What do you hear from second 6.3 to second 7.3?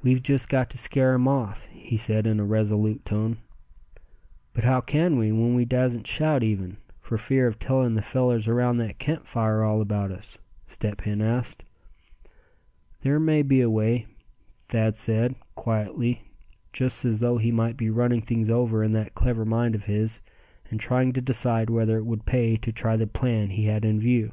even, for